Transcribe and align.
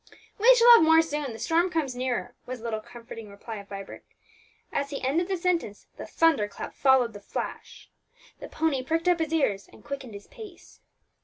"We 0.39 0.55
shall 0.55 0.73
have 0.73 0.83
more 0.83 1.03
soon; 1.03 1.31
the 1.31 1.37
storm 1.37 1.69
comes 1.69 1.93
nearer," 1.95 2.33
was 2.47 2.57
the 2.57 2.63
little 2.65 2.79
comforting 2.81 3.29
reply 3.29 3.57
of 3.57 3.67
Vibert. 3.69 4.03
As 4.73 4.89
he 4.89 4.99
ended 5.03 5.27
the 5.27 5.37
sentence, 5.37 5.85
the 5.97 6.07
thunder 6.07 6.47
clap 6.47 6.73
followed 6.73 7.13
the 7.13 7.19
flash. 7.19 7.87
The 8.39 8.49
pony 8.49 8.81
pricked 8.81 9.07
up 9.07 9.19
his 9.19 9.31
ears, 9.31 9.67
and 9.71 9.83
quickened 9.85 10.15
his 10.15 10.25
pace. 10.25 10.79